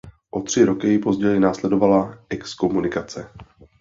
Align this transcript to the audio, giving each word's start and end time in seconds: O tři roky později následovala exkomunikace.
O 0.31 0.41
tři 0.41 0.65
roky 0.65 0.99
později 0.99 1.39
následovala 1.39 2.17
exkomunikace. 2.29 3.29